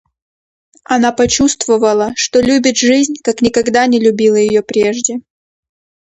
[0.85, 5.17] Она почувствовала, что любит жизнь, как никогда не любила ее прежде.